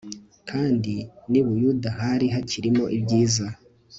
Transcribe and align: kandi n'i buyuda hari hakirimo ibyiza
kandi 0.49 0.93
n'i 1.29 1.41
buyuda 1.47 1.89
hari 1.99 2.25
hakirimo 2.35 2.83
ibyiza 2.97 3.47